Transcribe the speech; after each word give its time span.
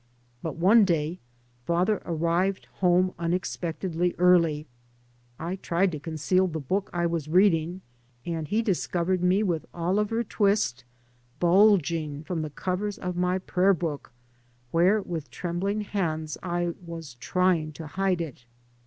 But 0.41 0.55
one 0.55 0.83
day 0.83 1.19
father 1.63 2.01
arrived 2.05 2.65
home 2.79 3.13
unexpect 3.19 3.87
edly 3.87 4.15
early. 4.17 4.65
I 5.37 5.57
tried 5.57 5.91
to 5.91 5.99
conceal 5.99 6.47
the 6.47 6.59
book 6.59 6.89
I 6.91 7.05
was 7.05 7.27
reading, 7.27 7.81
and 8.25 8.47
he 8.47 8.63
discovered 8.63 9.21
me 9.21 9.43
with 9.43 9.67
Oliver 9.75 10.23
Twist 10.23 10.85
bulging 11.39 12.23
from 12.23 12.41
the 12.41 12.49
covers 12.49 12.97
of 12.97 13.15
my 13.15 13.37
prayer 13.37 13.75
book 13.75 14.11
where, 14.71 15.03
with 15.03 15.29
trembling 15.29 15.81
hands, 15.81 16.35
I 16.41 16.73
was 16.83 17.13
try 17.13 17.57
ing 17.57 17.71
to 17.73 17.85
hide 17.85 18.21
it. 18.21 18.45